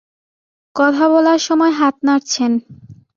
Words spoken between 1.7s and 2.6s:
হাত নাড়ছেন।